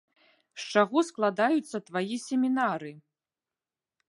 [0.61, 2.91] З чаго складаюцца твае семінары?